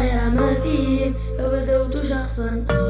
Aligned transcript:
غير 0.00 0.30
ما 0.30 0.54
فيه. 0.54 1.12
فبدوت 1.38 2.06
شخصا. 2.06 2.64
آخر 2.70 2.89